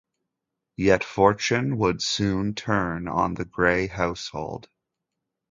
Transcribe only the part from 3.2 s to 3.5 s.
the